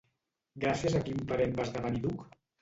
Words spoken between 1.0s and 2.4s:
quin parent va esdevenir duc?